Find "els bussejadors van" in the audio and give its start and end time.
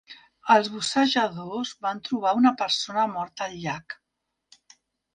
0.53-2.03